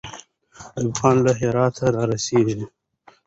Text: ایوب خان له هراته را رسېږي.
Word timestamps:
ایوب 0.77 0.93
خان 0.99 1.17
له 1.25 1.31
هراته 1.39 1.85
را 1.95 2.03
رسېږي. 2.11 2.63